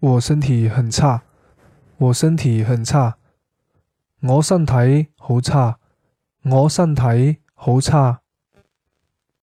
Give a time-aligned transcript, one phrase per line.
[0.00, 1.22] 我身体很差
[1.98, 3.18] 我身体很差
[4.20, 5.78] 我身体好差
[6.42, 8.19] 我身体好差。